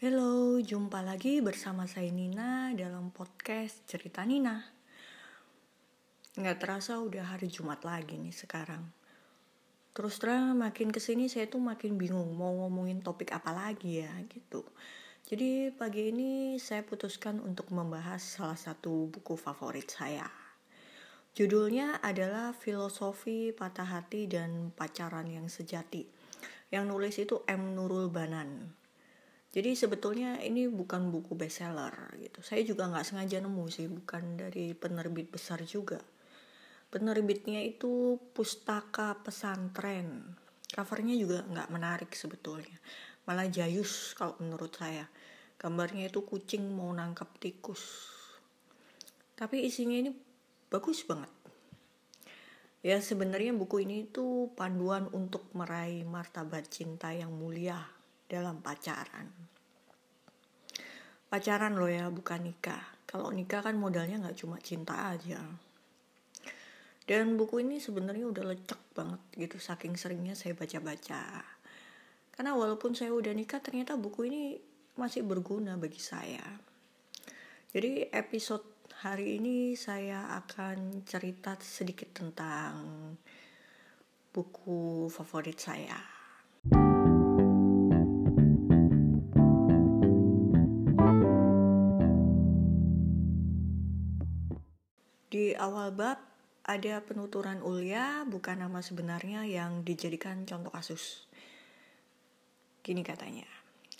[0.00, 4.56] Halo, jumpa lagi bersama saya Nina dalam podcast Cerita Nina.
[6.40, 8.80] Nggak terasa udah hari Jumat lagi nih sekarang.
[9.92, 14.08] Terus terang makin ke sini saya tuh makin bingung mau ngomongin topik apa lagi ya
[14.32, 14.64] gitu.
[15.28, 20.24] Jadi pagi ini saya putuskan untuk membahas salah satu buku favorit saya.
[21.36, 26.08] Judulnya adalah Filosofi Patah Hati dan Pacaran yang Sejati.
[26.72, 27.76] Yang nulis itu M.
[27.76, 28.79] Nurul Banan
[29.50, 32.38] jadi sebetulnya ini bukan buku bestseller gitu.
[32.38, 35.98] Saya juga nggak sengaja nemu sih, bukan dari penerbit besar juga.
[36.86, 40.38] Penerbitnya itu Pustaka Pesantren.
[40.70, 42.78] Covernya juga nggak menarik sebetulnya.
[43.26, 45.10] Malah jayus kalau menurut saya.
[45.58, 48.06] Gambarnya itu kucing mau nangkap tikus.
[49.34, 50.14] Tapi isinya ini
[50.70, 51.30] bagus banget.
[52.86, 57.99] Ya sebenarnya buku ini itu panduan untuk meraih martabat cinta yang mulia
[58.30, 59.26] dalam pacaran.
[61.26, 62.82] Pacaran loh ya, bukan nikah.
[63.10, 65.42] Kalau nikah kan modalnya nggak cuma cinta aja.
[67.10, 71.42] Dan buku ini sebenarnya udah lecek banget gitu, saking seringnya saya baca-baca.
[72.30, 74.42] Karena walaupun saya udah nikah, ternyata buku ini
[74.94, 76.46] masih berguna bagi saya.
[77.74, 78.62] Jadi episode
[79.02, 82.78] hari ini saya akan cerita sedikit tentang
[84.30, 86.19] buku favorit saya.
[95.30, 96.18] Di awal bab
[96.66, 101.30] ada penuturan Ulya bukan nama sebenarnya yang dijadikan contoh kasus.
[102.82, 103.46] Gini katanya,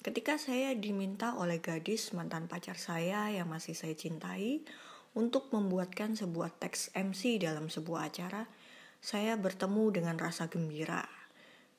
[0.03, 4.67] ketika saya diminta oleh gadis mantan pacar saya yang masih saya cintai
[5.15, 8.51] untuk membuatkan sebuah teks MC dalam sebuah acara,
[8.99, 11.07] saya bertemu dengan rasa gembira.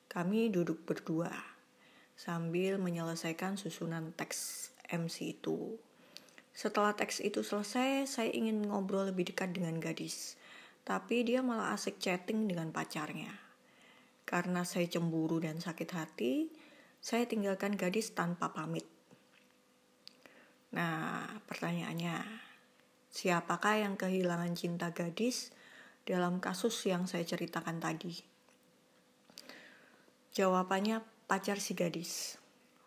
[0.08, 1.28] Kami duduk berdua
[2.16, 5.76] sambil menyelesaikan susunan teks MC itu.
[6.52, 10.36] Setelah teks itu selesai, saya ingin ngobrol lebih dekat dengan gadis.
[10.84, 13.32] Tapi dia malah asik chatting dengan pacarnya.
[14.28, 16.52] Karena saya cemburu dan sakit hati,
[17.00, 18.86] saya tinggalkan gadis tanpa pamit.
[20.72, 22.20] Nah, pertanyaannya,
[23.12, 25.52] siapakah yang kehilangan cinta gadis
[26.08, 28.24] dalam kasus yang saya ceritakan tadi?
[30.32, 32.40] Jawabannya pacar si gadis.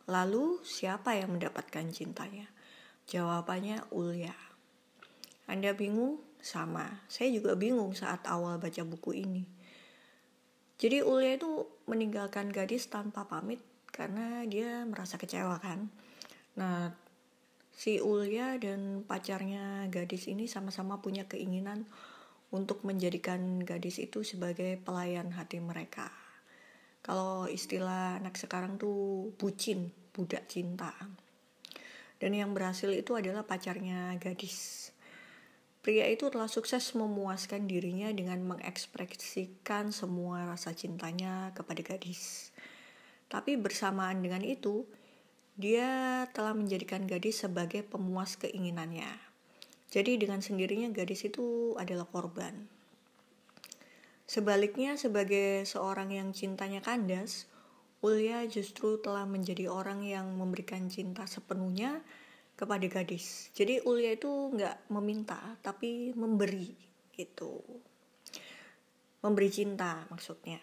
[0.10, 2.55] Lalu, siapa yang mendapatkan cintanya?
[3.06, 4.34] Jawabannya Ulya.
[5.46, 6.26] Anda bingung?
[6.42, 7.06] Sama.
[7.06, 9.46] Saya juga bingung saat awal baca buku ini.
[10.82, 13.62] Jadi Ulya itu meninggalkan gadis tanpa pamit
[13.94, 15.94] karena dia merasa kecewa kan.
[16.58, 16.92] Nah,
[17.70, 21.86] si Ulya dan pacarnya gadis ini sama-sama punya keinginan
[22.50, 26.10] untuk menjadikan gadis itu sebagai pelayan hati mereka.
[27.06, 30.90] Kalau istilah anak sekarang tuh bucin, budak cinta.
[32.20, 34.90] Dan yang berhasil itu adalah pacarnya gadis.
[35.86, 42.50] Pria itu telah sukses memuaskan dirinya dengan mengekspresikan semua rasa cintanya kepada gadis.
[43.30, 44.90] Tapi bersamaan dengan itu,
[45.54, 49.08] dia telah menjadikan gadis sebagai pemuas keinginannya.
[49.94, 52.66] Jadi dengan sendirinya gadis itu adalah korban.
[54.26, 57.46] Sebaliknya sebagai seorang yang cintanya kandas,
[58.06, 62.06] Ulya justru telah menjadi orang yang memberikan cinta sepenuhnya
[62.54, 63.50] kepada gadis.
[63.58, 66.70] Jadi Ulya itu nggak meminta, tapi memberi
[67.18, 67.66] gitu.
[69.26, 70.62] Memberi cinta maksudnya.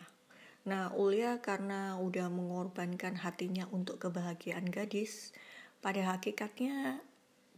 [0.70, 5.34] Nah Ulya karena udah mengorbankan hatinya untuk kebahagiaan gadis,
[5.82, 7.02] pada hakikatnya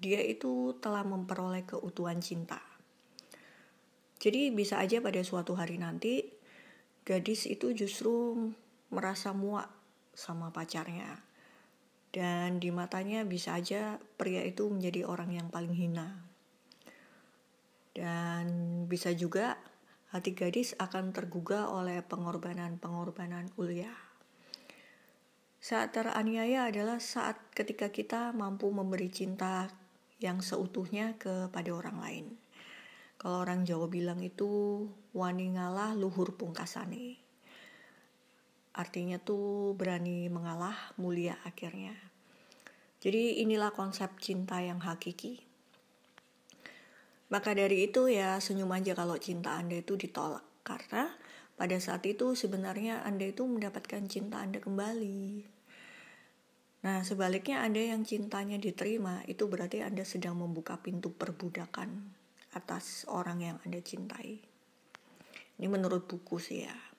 [0.00, 2.64] dia itu telah memperoleh keutuhan cinta.
[4.16, 6.24] Jadi bisa aja pada suatu hari nanti
[7.04, 8.48] gadis itu justru
[8.94, 9.68] merasa muak
[10.14, 11.20] sama pacarnya.
[12.14, 16.22] Dan di matanya bisa aja pria itu menjadi orang yang paling hina.
[17.90, 18.46] Dan
[18.86, 19.58] bisa juga
[20.14, 23.90] hati gadis akan tergugah oleh pengorbanan-pengorbanan Ulya.
[25.58, 29.66] Saat teraniaya adalah saat ketika kita mampu memberi cinta
[30.22, 32.26] yang seutuhnya kepada orang lain.
[33.18, 34.84] Kalau orang Jawa bilang itu
[35.16, 37.23] wani ngalah luhur pungkasane.
[38.74, 41.94] Artinya tuh berani mengalah, mulia akhirnya.
[42.98, 45.44] Jadi inilah konsep cinta yang hakiki.
[47.30, 50.42] Maka dari itu ya senyum aja kalau cinta Anda itu ditolak.
[50.66, 51.06] Karena
[51.54, 55.46] pada saat itu sebenarnya Anda itu mendapatkan cinta Anda kembali.
[56.84, 62.10] Nah sebaliknya Anda yang cintanya diterima itu berarti Anda sedang membuka pintu perbudakan
[62.54, 64.42] atas orang yang Anda cintai.
[65.60, 66.93] Ini menurut buku sih ya.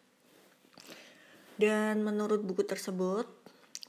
[1.55, 3.27] Dan menurut buku tersebut,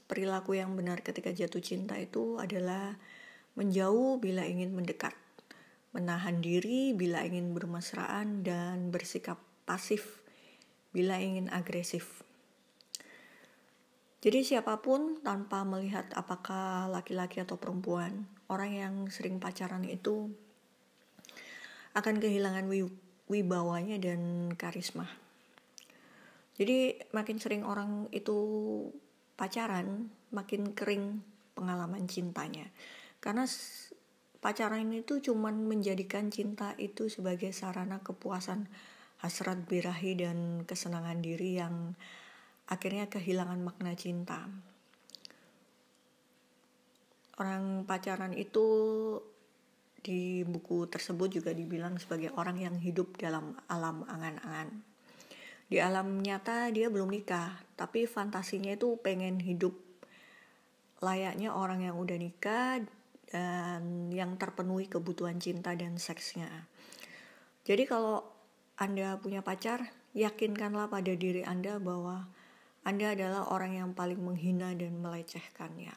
[0.07, 2.95] perilaku yang benar ketika jatuh cinta itu adalah
[3.59, 5.11] menjauh bila ingin mendekat,
[5.91, 9.35] menahan diri bila ingin bermesraan, dan bersikap
[9.67, 10.23] pasif
[10.95, 12.23] bila ingin agresif.
[14.23, 20.31] Jadi siapa pun tanpa melihat apakah laki-laki atau perempuan, orang yang sering pacaran itu
[21.93, 22.65] akan kehilangan
[23.27, 25.26] wibawanya dan karisma.
[26.57, 28.37] Jadi makin sering orang itu
[29.37, 31.21] pacaran, makin kering
[31.53, 32.65] pengalaman cintanya.
[33.21, 33.45] Karena
[34.41, 38.65] pacaran itu cuman menjadikan cinta itu sebagai sarana kepuasan
[39.21, 41.93] hasrat birahi dan kesenangan diri yang
[42.69, 44.45] akhirnya kehilangan makna cinta.
[47.37, 48.65] Orang pacaran itu
[50.01, 54.96] di buku tersebut juga dibilang sebagai orang yang hidup dalam alam angan-angan.
[55.67, 59.75] Di alam nyata dia belum nikah, tapi fantasinya itu pengen hidup
[60.97, 62.81] layaknya orang yang udah nikah
[63.29, 66.49] dan yang terpenuhi kebutuhan cinta dan seksnya.
[67.67, 68.23] Jadi kalau
[68.79, 72.25] Anda punya pacar, yakinkanlah pada diri Anda bahwa
[72.87, 75.91] anda adalah orang yang paling menghina dan melecehkannya.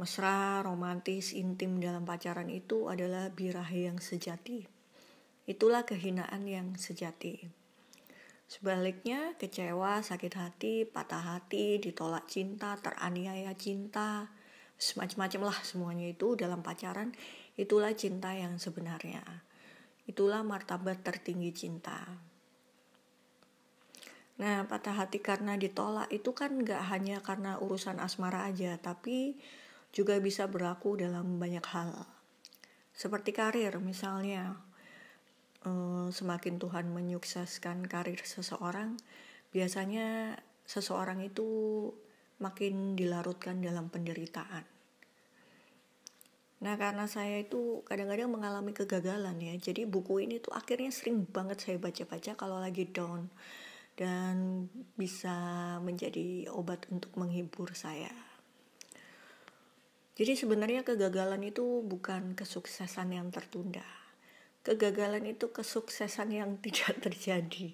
[0.00, 4.64] Mesra, romantis, intim dalam pacaran itu adalah birahi yang sejati.
[5.44, 7.44] Itulah kehinaan yang sejati.
[8.48, 14.32] Sebaliknya, kecewa, sakit hati, patah hati, ditolak cinta, teraniaya cinta,
[14.80, 17.12] semacam-macam lah semuanya itu dalam pacaran,
[17.60, 19.20] itulah cinta yang sebenarnya.
[20.08, 22.08] Itulah martabat tertinggi cinta.
[24.40, 29.36] Nah, patah hati karena ditolak itu kan gak hanya karena urusan asmara aja, tapi
[29.92, 32.08] juga bisa berlaku dalam banyak hal.
[32.96, 34.56] Seperti karir misalnya,
[35.66, 38.98] eh, semakin Tuhan menyukseskan karir seseorang,
[39.50, 40.38] biasanya
[40.68, 41.48] seseorang itu
[42.38, 44.62] makin dilarutkan dalam penderitaan.
[46.58, 51.62] Nah karena saya itu kadang-kadang mengalami kegagalan ya, jadi buku ini tuh akhirnya sering banget
[51.62, 53.30] saya baca-baca kalau lagi down
[53.98, 55.34] dan bisa
[55.82, 58.10] menjadi obat untuk menghibur saya.
[60.18, 63.97] Jadi sebenarnya kegagalan itu bukan kesuksesan yang tertunda.
[64.68, 67.72] Kegagalan itu kesuksesan yang tidak terjadi.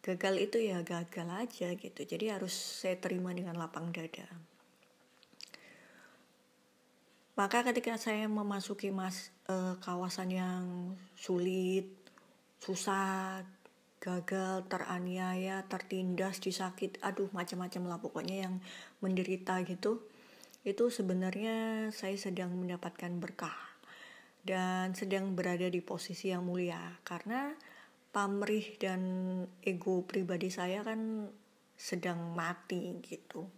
[0.00, 2.00] Gagal itu ya gagal aja gitu.
[2.08, 4.24] Jadi harus saya terima dengan lapang dada.
[7.36, 10.64] Maka ketika saya memasuki mas eh, kawasan yang
[11.20, 11.92] sulit,
[12.64, 13.44] susah,
[14.00, 18.54] gagal, teraniaya, tertindas, disakit, aduh macam-macam lah pokoknya yang
[19.04, 20.00] menderita gitu.
[20.64, 23.69] Itu sebenarnya saya sedang mendapatkan berkah
[24.40, 27.00] dan sedang berada di posisi yang mulia.
[27.04, 27.52] Karena
[28.10, 29.00] pamrih dan
[29.62, 31.30] ego pribadi saya kan
[31.76, 33.48] sedang mati gitu.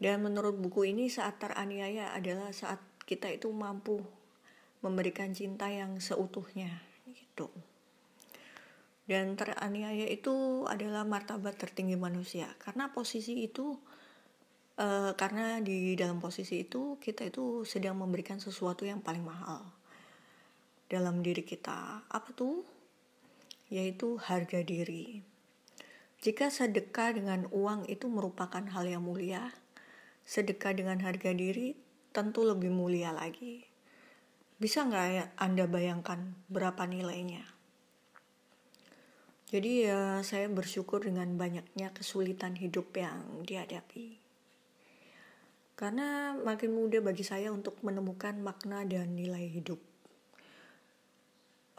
[0.00, 4.00] Dan menurut buku ini saat teraniaya adalah saat kita itu mampu
[4.80, 7.52] memberikan cinta yang seutuhnya gitu.
[9.04, 12.48] Dan teraniaya itu adalah martabat tertinggi manusia.
[12.62, 13.76] Karena posisi itu
[14.80, 19.68] uh, karena di dalam posisi itu kita itu sedang memberikan sesuatu yang paling mahal
[20.88, 22.08] dalam diri kita.
[22.08, 22.64] Apa tuh?
[23.70, 25.22] Yaitu harga diri.
[26.20, 29.52] Jika sedekah dengan uang itu merupakan hal yang mulia
[30.26, 31.78] sedekah dengan harga diri
[32.12, 33.64] tentu lebih mulia lagi.
[34.60, 37.46] Bisa nggak ya anda bayangkan berapa nilainya?
[39.50, 44.29] Jadi ya saya bersyukur dengan banyaknya kesulitan hidup yang dihadapi.
[45.80, 49.80] Karena makin mudah bagi saya untuk menemukan makna dan nilai hidup.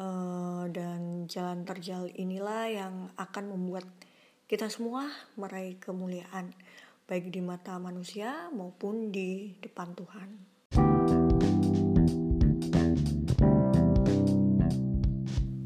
[0.02, 3.86] Uh, dan jalan terjal inilah yang akan membuat
[4.50, 5.06] kita semua
[5.38, 6.50] meraih kemuliaan
[7.06, 10.30] baik di mata manusia maupun di depan Tuhan.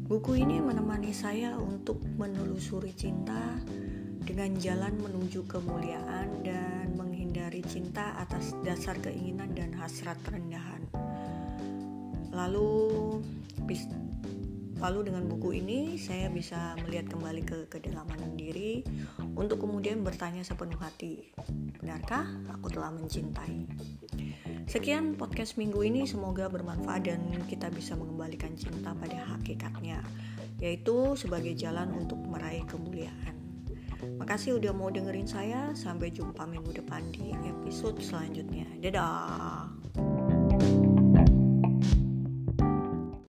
[0.04, 3.56] Buku ini menemani saya untuk menelusuri cinta
[4.26, 6.65] dengan jalan menuju kemuliaan dan
[7.56, 10.84] menghindari cinta atas dasar keinginan dan hasrat rendahan.
[12.36, 12.68] Lalu
[14.76, 18.84] lalu dengan buku ini saya bisa melihat kembali ke kedalaman diri
[19.40, 21.32] untuk kemudian bertanya sepenuh hati,
[21.80, 23.64] benarkah aku telah mencintai?
[24.68, 30.04] Sekian podcast minggu ini, semoga bermanfaat dan kita bisa mengembalikan cinta pada hakikatnya,
[30.60, 33.35] yaitu sebagai jalan untuk meraih kemuliaan.
[34.14, 38.66] Makasih udah mau dengerin saya, sampai jumpa minggu depan di episode selanjutnya.
[38.78, 39.85] Dadah!